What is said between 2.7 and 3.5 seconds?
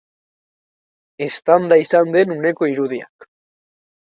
irudiak.